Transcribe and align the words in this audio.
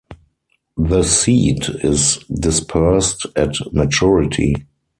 The 0.77 1.03
seed 1.03 1.65
is 1.83 2.17
dispersed 2.33 3.27
at 3.35 3.53
maturity. 3.71 4.55